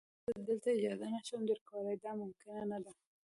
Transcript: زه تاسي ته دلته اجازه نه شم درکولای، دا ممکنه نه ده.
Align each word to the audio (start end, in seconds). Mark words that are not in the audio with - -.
زه 0.07 0.07
تاسي 0.25 0.33
ته 0.35 0.41
دلته 0.47 0.69
اجازه 0.77 1.07
نه 1.13 1.19
شم 1.27 1.41
درکولای، 1.49 1.97
دا 2.03 2.11
ممکنه 2.21 2.63
نه 2.71 2.77
ده. 2.83 2.91